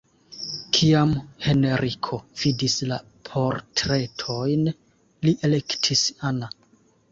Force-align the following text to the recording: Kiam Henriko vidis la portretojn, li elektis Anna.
Kiam 0.77 1.11
Henriko 1.47 2.19
vidis 2.45 2.79
la 2.93 2.99
portretojn, 3.29 4.67
li 5.29 5.37
elektis 5.51 6.05
Anna. 6.35 6.53